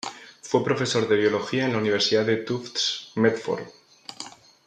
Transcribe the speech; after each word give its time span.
Fue 0.41 0.63
profesor 0.63 1.07
de 1.07 1.15
biología 1.15 1.63
en 1.65 1.73
la 1.73 1.77
Universidad 1.77 2.25
de 2.25 2.37
Tufts, 2.37 3.11
Medford. 3.17 3.61